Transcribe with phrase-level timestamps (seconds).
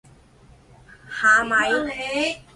[1.11, 1.63] 啥米！